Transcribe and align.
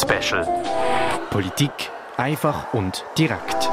Special. 0.00 0.46
Politik 1.28 1.90
einfach 2.16 2.72
und 2.72 3.04
direkt. 3.18 3.68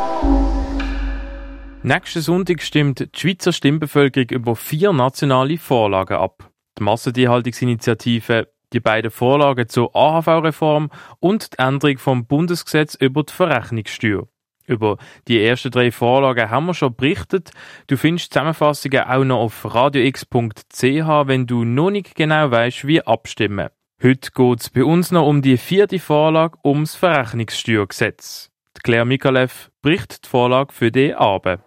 Nächsten 1.83 2.21
Sonntag 2.21 2.61
stimmt 2.61 2.99
die 2.99 3.09
Schweizer 3.17 3.53
Stimmbevölkerung 3.53 4.29
über 4.31 4.55
vier 4.57 4.91
nationale 4.91 5.57
Vorlagen 5.57 6.17
ab. 6.17 6.51
Die 6.77 6.83
Massentierhaltungsinitiative, 6.83 8.49
die 8.73 8.79
beiden 8.81 9.09
Vorlagen 9.09 9.69
zur 9.69 9.95
AHV-Reform 9.95 10.89
und 11.21 11.53
die 11.53 11.59
Änderung 11.59 11.97
vom 11.97 12.25
Bundesgesetz 12.25 12.95
über 12.95 13.23
die 13.23 13.31
Verrechnungssteuer. 13.31 14.27
Über 14.65 14.97
die 15.29 15.41
ersten 15.41 15.71
drei 15.71 15.91
Vorlagen 15.91 16.49
haben 16.49 16.65
wir 16.65 16.73
schon 16.73 16.93
berichtet. 16.93 17.51
Du 17.87 17.95
findest 17.95 18.33
Zusammenfassungen 18.33 19.03
auch 19.03 19.23
noch 19.23 19.39
auf 19.39 19.73
radiox.ch, 19.73 20.83
wenn 20.83 21.47
du 21.47 21.63
noch 21.63 21.91
nicht 21.91 22.15
genau 22.15 22.51
weißt, 22.51 22.85
wie 22.85 23.01
abstimmen. 23.01 23.69
Heute 24.03 24.29
geht 24.29 24.59
es 24.61 24.69
bei 24.69 24.83
uns 24.83 25.09
noch 25.09 25.25
um 25.25 25.41
die 25.41 25.57
vierte 25.57 25.97
Vorlage 25.97 26.59
ums 26.63 26.93
Verrechnungssteuergesetz. 26.93 28.51
Die 28.77 28.81
Claire 28.81 29.05
Mikalev 29.05 29.71
bricht 29.81 30.23
die 30.23 30.29
Vorlage 30.29 30.71
für 30.71 30.91
die 30.91 31.15
Abend. 31.15 31.63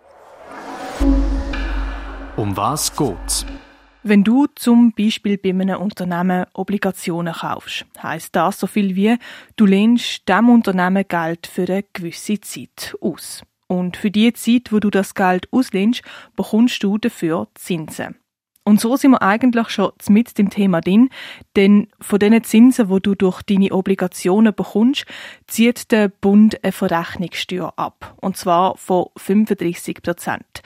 Um 2.36 2.56
was 2.56 2.94
geht's? 2.94 3.44
Wenn 4.04 4.22
du 4.22 4.46
zum 4.54 4.92
Beispiel 4.92 5.38
bei 5.38 5.50
einem 5.50 5.80
Unternehmen 5.80 6.46
Obligationen 6.54 7.34
kaufst, 7.34 7.84
heißt 8.00 8.36
das 8.36 8.60
so 8.60 8.68
viel 8.68 8.94
wie, 8.94 9.16
du 9.56 9.66
lehnst 9.66 10.28
dem 10.28 10.50
Unternehmen 10.50 11.04
Geld 11.08 11.48
für 11.48 11.64
eine 11.64 11.84
gewisse 11.92 12.40
Zeit 12.40 12.94
aus. 13.00 13.42
Und 13.66 13.96
für 13.96 14.12
die 14.12 14.32
Zeit, 14.34 14.70
wo 14.70 14.78
du 14.78 14.90
das 14.90 15.16
Geld 15.16 15.48
auslehnst, 15.52 16.02
bekommst 16.36 16.80
du 16.84 16.96
dafür 16.96 17.48
Zinsen. 17.56 18.19
Und 18.70 18.80
so 18.80 18.94
sind 18.94 19.10
wir 19.10 19.22
eigentlich 19.22 19.68
schon 19.70 19.90
mit 20.10 20.38
dem 20.38 20.48
Thema 20.48 20.80
drin, 20.80 21.08
denn 21.56 21.88
von 22.00 22.20
den 22.20 22.44
Zinsen, 22.44 22.88
wo 22.88 23.00
du 23.00 23.16
durch 23.16 23.42
deine 23.42 23.72
Obligationen 23.72 24.54
bekommst, 24.54 25.06
zieht 25.48 25.90
der 25.90 26.06
Bund 26.06 26.62
eine 26.62 26.70
Verrechnungssteuer 26.70 27.72
ab. 27.74 28.14
Und 28.20 28.36
zwar 28.36 28.76
von 28.76 29.06
35 29.16 30.02
Prozent. 30.02 30.62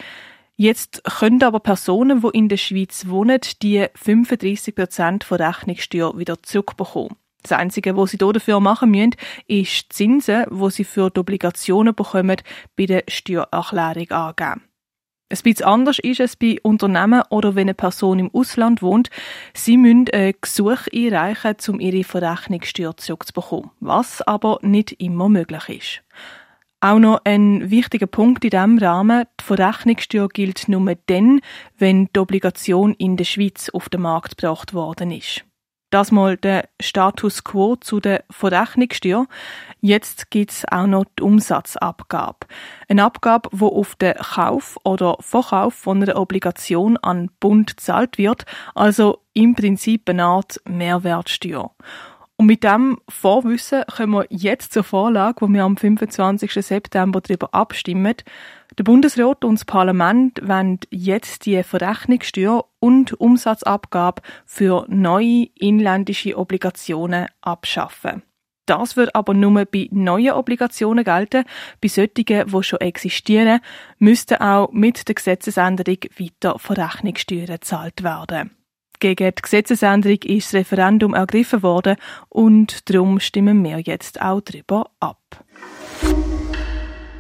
Jetzt 0.54 1.02
können 1.18 1.42
aber 1.42 1.60
Personen, 1.60 2.20
die 2.20 2.36
in 2.36 2.50
der 2.50 2.58
Schweiz 2.58 3.08
wohnen, 3.08 3.40
die 3.62 3.86
35 3.94 4.74
Prozent 4.74 5.24
von 5.24 5.38
Rechnungssteuer 5.38 6.18
wieder 6.18 6.42
zurückbekommen. 6.42 7.16
Das 7.42 7.52
Einzige, 7.52 7.96
was 7.96 8.10
sie 8.10 8.18
dafür 8.18 8.60
machen 8.60 8.90
müssen, 8.90 9.14
ist 9.46 9.84
die 9.84 9.88
Zinsen, 9.88 10.44
die 10.50 10.70
sie 10.70 10.84
für 10.84 11.08
die 11.08 11.20
Obligationen 11.20 11.94
bekommen, 11.94 12.36
bei 12.76 12.84
der 12.84 13.04
Steuererklärung 13.08 14.10
angeben. 14.10 14.73
Ein 15.34 15.42
bisschen 15.42 15.66
anders 15.66 15.98
ist 15.98 16.20
es 16.20 16.36
bei 16.36 16.58
Unternehmen 16.62 17.22
oder 17.28 17.56
wenn 17.56 17.62
eine 17.62 17.74
Person 17.74 18.20
im 18.20 18.30
Ausland 18.32 18.82
wohnt. 18.82 19.10
Sie 19.52 19.76
müssen 19.76 20.06
ein 20.12 20.34
Gesuch 20.40 20.86
einreichen, 20.92 21.56
um 21.68 21.80
ihre 21.80 22.04
Verrechnungssteuer 22.04 22.96
zurückzubekommen, 22.96 23.72
was 23.80 24.22
aber 24.22 24.60
nicht 24.62 24.92
immer 24.92 25.28
möglich 25.28 25.68
ist. 25.68 26.02
Auch 26.78 27.00
noch 27.00 27.20
ein 27.24 27.68
wichtiger 27.68 28.06
Punkt 28.06 28.44
in 28.44 28.50
diesem 28.50 28.78
Rahmen, 28.78 29.24
die 29.40 29.44
Verrechnungssteuer 29.44 30.28
gilt 30.28 30.68
nur 30.68 30.94
dann, 31.06 31.40
wenn 31.78 32.08
die 32.14 32.20
Obligation 32.20 32.94
in 32.94 33.16
der 33.16 33.24
Schweiz 33.24 33.70
auf 33.70 33.88
den 33.88 34.02
Markt 34.02 34.36
gebracht 34.36 34.72
worden 34.72 35.10
ist. 35.10 35.44
Das 35.94 36.10
mal 36.10 36.36
der 36.36 36.68
Status 36.80 37.44
quo 37.44 37.76
zu 37.76 38.00
der 38.00 38.24
Verrechnungssteuer. 38.28 39.28
Jetzt 39.80 40.28
gibt's 40.28 40.64
auch 40.68 40.88
noch 40.88 41.04
die 41.16 41.22
Umsatzabgabe. 41.22 42.48
Eine 42.88 43.04
Abgabe, 43.04 43.48
wo 43.52 43.68
auf 43.68 43.94
den 43.94 44.14
Kauf 44.14 44.76
oder 44.82 45.16
Verkauf 45.20 45.74
von 45.74 46.02
einer 46.02 46.16
Obligation 46.16 46.96
an 46.96 47.30
Bund 47.38 47.76
gezahlt 47.76 48.18
wird, 48.18 48.44
also 48.74 49.20
im 49.34 49.54
Prinzip 49.54 50.10
eine 50.10 50.24
Art 50.24 50.60
Mehrwertsteuer. 50.68 51.70
Und 52.36 52.46
mit 52.46 52.64
dem 52.64 52.98
Vorwissen 53.08 53.84
kommen 53.96 54.12
wir 54.12 54.26
jetzt 54.28 54.72
zur 54.72 54.82
Vorlage, 54.82 55.40
wo 55.40 55.48
wir 55.48 55.62
am 55.62 55.76
25. 55.76 56.52
September 56.52 57.20
darüber 57.20 57.54
abstimmen. 57.54 58.16
Der 58.76 58.82
Bundesrat 58.82 59.44
und 59.44 59.60
das 59.60 59.64
Parlament 59.64 60.40
wollen 60.42 60.80
jetzt 60.90 61.46
die 61.46 61.62
Verrechnungssteuer 61.62 62.64
und 62.80 63.12
Umsatzabgabe 63.20 64.22
für 64.46 64.84
neue 64.88 65.46
inländische 65.54 66.36
Obligationen 66.36 67.28
abschaffen. 67.40 68.22
Das 68.66 68.96
wird 68.96 69.14
aber 69.14 69.34
nur 69.34 69.64
bei 69.66 69.88
neuen 69.92 70.32
Obligationen 70.32 71.04
gelten. 71.04 71.44
Bei 71.80 71.88
solchen, 71.88 72.14
die 72.24 72.62
schon 72.62 72.80
existieren, 72.80 73.60
müssten 73.98 74.40
auch 74.40 74.72
mit 74.72 75.06
der 75.06 75.14
Gesetzesänderung 75.14 75.98
weiter 76.18 76.58
Verrechnungssteuern 76.58 77.46
gezahlt 77.46 78.02
werden. 78.02 78.50
Gegen 79.04 79.34
die 79.34 79.42
Gesetzesänderung 79.42 80.16
ist 80.22 80.46
das 80.46 80.60
Referendum 80.60 81.12
ergriffen 81.12 81.62
worden 81.62 81.96
und 82.30 82.88
darum 82.88 83.20
stimmen 83.20 83.62
wir 83.62 83.78
jetzt 83.80 84.18
auch 84.22 84.40
darüber 84.40 84.92
ab. 84.98 85.20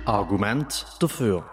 Argument 0.06 0.86
dafür. 0.98 1.44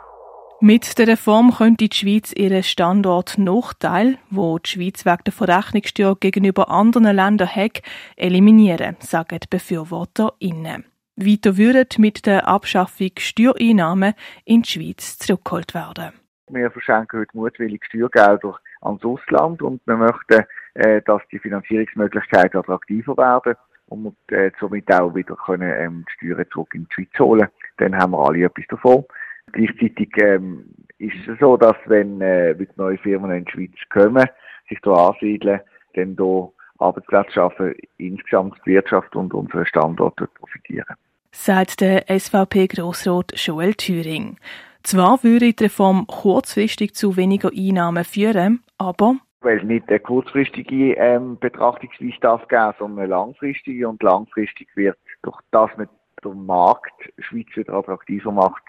Mit 0.61 0.97
der 0.97 1.09
Reform 1.09 1.53
könnte 1.53 1.89
die 1.89 1.93
Schweiz 1.93 2.31
ihren 2.31 2.63
Standortnachteil, 2.63 4.19
wo 4.29 4.57
die 4.57 4.69
Schweiz 4.69 5.05
wegen 5.05 5.23
der 5.25 5.33
Verrechnungssteuer 5.33 6.15
gegenüber 6.17 6.69
anderen 6.71 7.13
Ländern 7.13 7.53
hat, 7.53 7.81
eliminieren, 8.15 8.95
sagen 9.01 9.37
die 9.43 9.47
BefürworterInnen. 9.49 10.85
Weiter 11.17 11.57
würden 11.57 11.87
mit 11.97 12.25
der 12.25 12.47
Abschaffung 12.47 13.11
Steuereinnahmen 13.17 14.13
in 14.45 14.61
die 14.61 14.69
Schweiz 14.69 15.17
zurückgeholt 15.17 15.73
werden. 15.73 16.13
Wir 16.47 16.71
verschenken 16.71 17.19
heute 17.19 17.35
mutwillig 17.35 17.83
Steuergelder 17.83 18.57
ans 18.81 19.03
Ausland 19.03 19.61
und 19.61 19.81
wir 19.85 19.97
möchten, 19.97 20.43
äh, 20.73 21.01
dass 21.03 21.21
die 21.31 21.39
Finanzierungsmöglichkeiten 21.39 22.59
attraktiver 22.59 23.15
werden 23.17 23.55
und 23.87 24.15
äh, 24.27 24.51
somit 24.59 24.91
auch 24.93 25.13
wieder 25.13 25.35
können, 25.35 25.71
ähm, 25.77 26.05
die 26.21 26.27
Steuern 26.27 26.45
zurück 26.51 26.69
in 26.73 26.87
die 26.87 26.93
Schweiz 26.93 27.19
holen. 27.19 27.47
Dann 27.77 27.95
haben 27.95 28.11
wir 28.11 28.19
alle 28.19 28.45
etwas 28.45 28.65
davon. 28.69 29.05
Gleichzeitig 29.51 30.09
ähm, 30.21 30.65
ist 30.97 31.27
es 31.27 31.39
so, 31.39 31.57
dass 31.57 31.75
wenn 31.85 32.21
äh, 32.21 32.53
mit 32.53 32.75
neue 32.77 32.97
Firmen 32.97 33.31
in 33.31 33.45
die 33.45 33.51
Schweiz 33.51 33.75
kommen, 33.89 34.25
sich 34.69 34.79
hier 34.83 34.93
ansiedeln, 34.93 35.59
dann 35.93 36.15
hier 36.17 36.51
Arbeitsplätze 36.79 37.33
schaffen, 37.33 37.75
insgesamt 37.97 38.55
die 38.65 38.71
Wirtschaft 38.71 39.15
und 39.15 39.33
unsere 39.33 39.65
Standorte 39.65 40.27
profitieren. 40.27 40.95
Sagt 41.31 41.81
der 41.81 42.05
SVP-Grossrat 42.07 43.33
Joel 43.35 43.73
Thüring. 43.75 44.37
Zwar 44.83 45.23
würde 45.23 45.53
die 45.53 45.63
Reform 45.63 46.07
kurzfristig 46.07 46.95
zu 46.95 47.15
weniger 47.15 47.51
Einnahmen 47.55 48.03
führen, 48.03 48.63
aber? 48.81 49.15
Weil 49.41 49.57
es 49.57 49.63
nicht 49.63 49.89
eine 49.89 49.99
kurzfristige 49.99 50.93
ähm, 50.93 51.37
Betrachtungsweise 51.39 52.19
darf 52.21 52.47
geben, 52.47 52.73
sondern 52.77 52.99
eine 52.99 53.07
langfristige. 53.07 53.87
Und 53.87 54.01
langfristig 54.03 54.67
wird 54.75 54.97
durch 55.23 55.39
das 55.51 55.69
mit 55.77 55.89
dem 56.23 56.45
Markt 56.45 56.93
Schweiz 57.19 57.47
wieder 57.55 57.73
attraktiver 57.73 58.31
macht, 58.31 58.63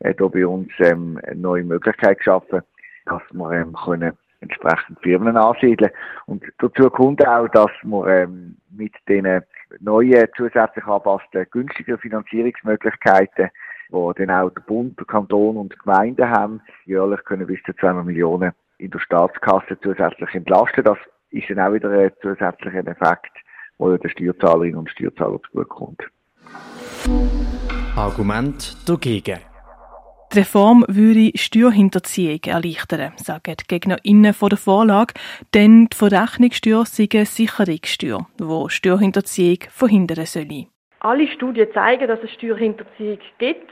äh, 0.00 0.14
da 0.14 0.26
bei 0.26 0.46
uns 0.46 0.70
ähm, 0.78 1.20
neue 1.34 1.64
Möglichkeit 1.64 2.18
geschaffen, 2.18 2.62
dass 3.04 3.22
wir 3.32 3.52
ähm, 3.52 3.72
können 3.72 4.12
entsprechend 4.40 5.00
Firmen 5.00 5.36
ansiedeln. 5.36 5.90
Und 6.26 6.44
dazu 6.58 6.90
kommt 6.90 7.26
auch, 7.26 7.48
dass 7.48 7.70
wir 7.82 8.06
ähm, 8.06 8.56
mit 8.70 8.92
den 9.08 9.42
neuen 9.80 10.28
zusätzlich 10.36 10.84
angepassten 10.84 11.46
günstigen 11.50 11.98
Finanzierungsmöglichkeiten 11.98 13.50
wo 13.90 14.12
dann 14.12 14.30
auch 14.30 14.50
der 14.50 14.62
Bund, 14.62 14.98
der 14.98 15.06
Kanton 15.06 15.56
und 15.56 15.72
die 15.72 15.78
Gemeinden 15.78 16.28
haben, 16.28 16.60
jährlich 16.84 17.24
können 17.24 17.46
bis 17.46 17.62
zu 17.62 17.72
200 17.74 18.04
Millionen 18.04 18.52
in 18.78 18.90
der 18.90 18.98
Staatskasse 18.98 19.78
zusätzlich 19.82 20.34
entlasten. 20.34 20.84
Das 20.84 20.98
ist 21.30 21.48
dann 21.50 21.60
auch 21.60 21.72
wieder 21.72 21.90
ein 21.90 22.10
zusätzlicher 22.22 22.86
Effekt, 22.86 23.32
der 23.78 23.98
den 23.98 24.10
Steuerzahlerinnen 24.10 24.78
und 24.78 24.90
Steuerzahler 24.90 25.40
zugutekommt. 25.42 26.02
Argument 27.96 28.76
dagegen. 28.88 29.40
Die 30.32 30.38
Reform 30.40 30.84
würde 30.88 31.30
Steuerhinterziehung 31.36 32.40
erleichtern, 32.44 33.12
sagen 33.16 33.54
die 33.58 33.64
GegnerInnen 33.66 34.34
von 34.34 34.48
der 34.48 34.58
Vorlage, 34.58 35.14
denn 35.54 35.86
die 35.86 35.96
Verrechnungssteuer 35.96 36.84
sei 36.84 37.08
eine 37.12 37.26
Sicherungssteuer, 37.26 38.26
die 38.38 38.70
Steuerhinterziehung 38.70 39.58
verhindern 39.70 40.26
solle. 40.26 40.66
Alle 41.06 41.28
Studien 41.28 41.68
zeigen, 41.72 42.08
dass 42.08 42.18
es 42.24 42.32
Steuerhinterziehung 42.32 43.20
gibt. 43.38 43.70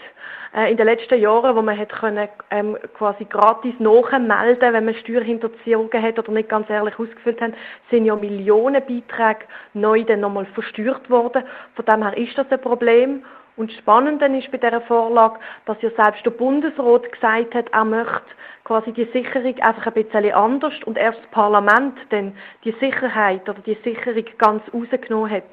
Äh, 0.54 0.70
in 0.70 0.76
den 0.76 0.86
letzten 0.86 1.20
Jahren, 1.20 1.56
wo 1.56 1.62
man 1.62 1.76
hat 1.76 1.88
können, 1.88 2.28
ähm, 2.52 2.78
quasi 2.96 3.24
gratis 3.24 3.74
nachmelden, 3.80 4.72
wenn 4.72 4.84
man 4.84 4.94
Steuerhinterziehungen 4.94 6.00
hat 6.00 6.16
oder 6.16 6.30
nicht 6.30 6.48
ganz 6.48 6.70
ehrlich 6.70 6.96
ausgefüllt 6.96 7.40
hat, 7.40 7.54
sind 7.90 8.04
ja 8.04 8.14
Millionenbeiträge 8.14 9.46
neu 9.72 10.04
dann 10.04 10.20
nochmal 10.20 10.46
versteuert 10.46 11.10
worden. 11.10 11.42
Von 11.74 11.84
dem 11.86 12.04
her 12.04 12.16
ist 12.16 12.38
das 12.38 12.46
ein 12.52 12.60
Problem. 12.60 13.24
Und 13.56 13.70
das 13.70 13.78
Spannende 13.78 14.26
ist 14.36 14.50
bei 14.50 14.58
dieser 14.58 14.80
Vorlage, 14.80 15.38
dass 15.66 15.80
ja 15.80 15.90
selbst 15.96 16.24
der 16.26 16.30
Bundesrat 16.30 17.10
gesagt 17.10 17.54
hat, 17.54 17.68
er 17.72 17.84
möchte 17.84 18.24
quasi 18.64 18.92
die 18.92 19.08
Sicherung 19.12 19.54
einfach 19.60 19.86
ein 19.86 19.92
bisschen 19.92 20.32
anders 20.32 20.74
und 20.84 20.98
erst 20.98 21.20
das 21.20 21.30
Parlament 21.30 21.96
dann 22.10 22.32
die 22.64 22.74
Sicherheit 22.80 23.48
oder 23.48 23.60
die 23.60 23.78
Sicherung 23.84 24.24
ganz 24.38 24.62
rausgenommen 24.72 25.30
hat. 25.30 25.44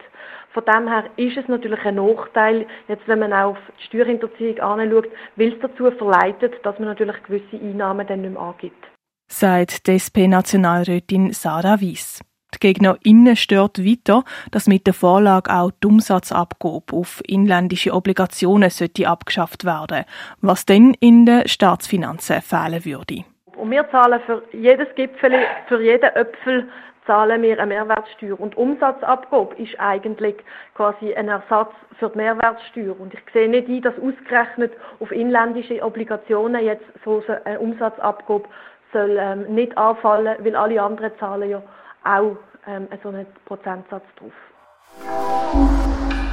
Von 0.54 0.66
dem 0.66 0.88
her 0.88 1.06
ist 1.16 1.38
es 1.38 1.48
natürlich 1.48 1.84
ein 1.86 1.96
Nachteil, 1.96 2.66
jetzt 2.88 3.08
wenn 3.08 3.20
man 3.20 3.34
auf 3.34 3.58
die 3.80 3.86
Steuerhinterziehung 3.86 4.60
anschaut, 4.60 5.08
weil 5.36 5.54
es 5.54 5.60
dazu 5.62 5.92
verleitet, 5.92 6.56
dass 6.64 6.78
man 6.80 6.90
natürlich 6.90 7.22
gewisse 7.24 7.56
Einnahmen 7.56 8.08
dann 8.08 8.22
nicht 8.22 8.34
mehr 8.34 8.42
angibt. 8.42 8.88
Sagt 9.28 9.88
die 9.88 9.96
SP-Nationalrätin 9.96 11.32
Sarah 11.32 11.80
Weiss. 11.80 12.22
Die 12.54 12.60
GegnerInnen 12.60 13.36
stört 13.36 13.80
weiter, 13.80 14.24
dass 14.52 14.68
mit 14.68 14.86
der 14.88 14.94
Vorlage 14.94 15.52
auch 15.52 15.72
die 15.84 15.88
Umsatzabgabe 15.88 16.94
auf 16.94 17.22
inländische 17.26 17.94
Obligationen 17.94 18.70
sollte 18.70 19.08
abgeschafft 19.08 19.66
werden, 19.66 20.06
was 20.42 20.66
dann 20.66 20.94
in 21.00 21.26
den 21.26 21.48
Staatsfinanzen 21.48 22.42
fehlen 22.42 22.86
würde. 22.86 23.24
Und 23.56 23.72
wir 23.72 23.90
zahlen 23.92 24.20
für 24.26 24.44
jedes 24.54 24.88
Gipfel, 24.96 25.34
für 25.68 25.82
jeden 25.82 26.10
Äpfel 26.16 26.68
zahlen 27.06 27.42
wir 27.42 27.60
eine 27.60 27.68
Mehrwertsteuer. 27.68 28.40
Und 28.40 28.56
Umsatzabgabe 28.58 29.56
ist 29.56 29.80
eigentlich 29.80 30.36
quasi 30.76 31.14
ein 31.14 31.28
Ersatz 31.28 31.72
für 32.00 32.10
die 32.10 32.18
Mehrwertsteuer. 32.18 33.00
Und 33.00 33.14
ich 33.14 33.20
sehe 33.34 33.50
nicht 33.50 33.68
ein, 33.68 33.82
dass 33.82 33.96
ausgerechnet 34.00 34.74
auf 35.00 35.12
inländische 35.12 35.84
Obligationen 35.84 36.64
jetzt 36.64 36.86
so 37.04 37.24
eine 37.46 37.60
Umsatzabgabe 37.60 38.46
soll 38.94 39.18
ähm, 39.20 39.54
nicht 39.54 39.78
anfallen, 39.78 40.38
weil 40.40 40.56
alle 40.56 40.82
anderen 40.82 41.12
zahlen 41.20 41.50
ja 41.50 41.62
auch 42.04 42.38
ähm, 42.68 42.88
so 43.02 43.10
einen 43.10 43.26
Prozentsatz 43.46 44.06
drauf. 44.18 44.34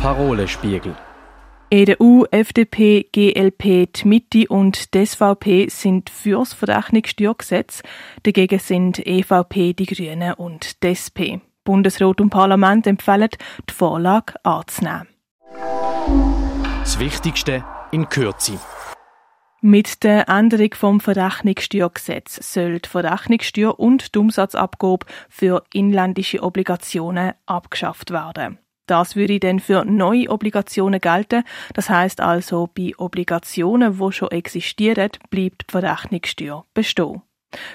Parolespiegel. 0.00 0.94
EDU, 1.70 2.24
FDP, 2.30 3.06
GLP, 3.12 3.92
die 3.92 4.08
Mitte 4.08 4.46
und 4.48 4.94
die 4.94 5.04
SVP 5.04 5.68
sind 5.68 6.08
fürs 6.08 6.54
Verrechnungssteuergesetz. 6.54 7.82
Dagegen 8.22 8.58
sind 8.58 9.06
EVP, 9.06 9.74
die 9.74 9.84
Grünen 9.84 10.32
und 10.34 10.82
die 10.82 10.88
SP. 10.96 11.44
Bundesrat 11.64 12.22
und 12.22 12.30
Parlament 12.30 12.86
empfehlen, 12.86 13.28
die 13.68 13.74
Vorlage 13.74 14.34
anzunehmen. 14.44 15.08
Das 16.80 16.98
Wichtigste 16.98 17.62
in 17.90 18.08
Kürze. 18.08 18.58
Mit 19.60 20.04
der 20.04 20.28
Änderung 20.28 20.72
vom 20.74 21.00
Verrechnungssteuergesetz 21.00 22.52
soll 22.52 22.78
die 22.78 22.88
Verrechnungssteuer 22.88 23.80
und 23.80 24.14
die 24.14 24.18
Umsatzabgabe 24.20 25.04
für 25.28 25.64
inländische 25.72 26.44
Obligationen 26.44 27.32
abgeschafft 27.44 28.12
werden. 28.12 28.58
Das 28.86 29.16
würde 29.16 29.40
dann 29.40 29.58
für 29.58 29.84
neue 29.84 30.30
Obligationen 30.30 31.00
gelten. 31.00 31.42
Das 31.74 31.90
heißt 31.90 32.20
also, 32.20 32.70
bei 32.72 32.92
Obligationen, 32.98 33.98
die 33.98 34.12
schon 34.12 34.30
existieren, 34.30 35.10
bleibt 35.28 35.64
die 35.68 35.72
Verrechnungssteuer 35.72 36.64
bestehen. 36.72 37.22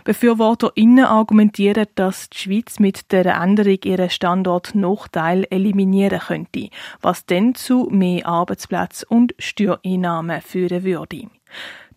BefürworterInnen 0.06 1.06
argumentieren, 1.06 1.88
dass 1.95 2.29
die 2.29 2.38
Schweiz 2.38 2.79
mit 2.79 3.12
der 3.12 3.25
Änderung 3.25 3.79
ihren 3.83 4.09
Standortnachteil 4.09 5.47
eliminieren 5.50 6.19
könnte, 6.19 6.69
was 7.01 7.25
dann 7.25 7.56
zu 7.56 7.89
mehr 7.91 8.25
Arbeitsplätzen 8.25 9.07
und 9.09 9.36
Steuereinnahmen 9.38 10.41
führen 10.41 10.83
würde. 10.83 11.27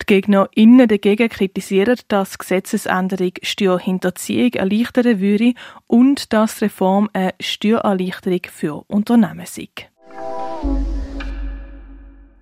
Die 0.03 0.07
GegnerInnen 0.07 0.89
dagegen 0.89 1.29
kritisieren, 1.29 1.99
dass 2.09 2.39
Gesetzesänderung 2.39 3.33
Steuerhinterziehung 3.43 4.53
erleichtern 4.53 5.21
würde 5.21 5.55
und 5.87 6.33
dass 6.33 6.59
die 6.59 6.65
Reform 6.65 7.09
eine 7.13 7.35
Steuererleichterung 7.41 8.41
für 8.51 8.85
Unternehmen 8.89 9.47
sei. 9.47 9.69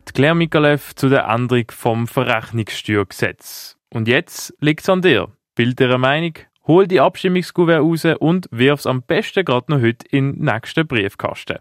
Die 0.08 0.12
Claire 0.12 0.34
Mikalev 0.34 0.94
zu 0.94 1.08
der 1.08 1.26
Änderung 1.26 1.66
vom 1.70 2.06
Verrechnungssteuergesetz. 2.06 3.76
Und 3.93 4.08
jetzt 4.08 4.55
liegt 4.61 4.82
es 4.82 4.88
an 4.88 5.02
dir. 5.02 5.28
Bild 5.55 5.78
dir 5.78 5.87
eine 5.87 5.99
Meinung, 5.99 6.34
hol 6.66 6.87
die 6.87 7.00
Abstimmungskuvert 7.00 7.81
raus 7.81 8.05
und 8.19 8.49
wirf's 8.50 8.87
am 8.87 9.02
besten 9.02 9.44
gerade 9.44 9.72
noch 9.72 9.81
heute 9.81 10.06
in 10.11 10.34
den 10.34 10.44
nächsten 10.44 10.87
Briefkasten. 10.87 11.58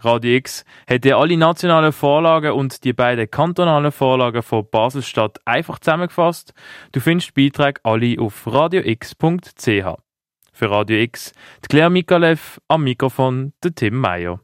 Radio 0.00 0.36
X 0.36 0.64
hat 0.88 1.04
dir 1.04 1.18
alle 1.18 1.36
nationalen 1.36 1.92
Vorlagen 1.92 2.52
und 2.52 2.84
die 2.84 2.92
beiden 2.92 3.30
kantonalen 3.30 3.92
Vorlagen 3.92 4.42
von 4.42 4.68
Baselstadt 4.70 5.38
einfach 5.44 5.78
zusammengefasst. 5.78 6.54
Du 6.92 7.00
findest 7.00 7.36
die 7.36 7.48
Beiträge 7.48 7.80
alle 7.84 8.16
auf 8.18 8.46
radiox.ch. 8.46 9.98
Für 10.54 10.70
Radio 10.70 10.98
X, 10.98 11.32
die 11.64 11.68
Claire 11.68 11.90
Mikalev, 11.90 12.60
am 12.68 12.84
Mikrofon 12.84 13.52
der 13.64 13.74
Tim 13.74 13.96
Meyer. 13.96 14.40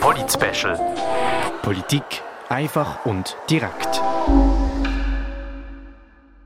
Polit 0.00 0.30
Special. 0.32 0.78
Politik 1.62 2.22
einfach 2.48 3.06
und 3.06 3.36
direkt. 3.48 4.00